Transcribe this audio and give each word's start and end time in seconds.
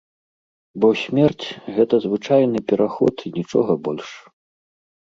Бо 0.85 0.89
смерць, 1.01 1.45
гэта 1.77 2.01
звычайны 2.09 2.57
пераход 2.73 3.15
і 3.29 3.37
нічога 3.41 3.71
больш. 3.89 4.09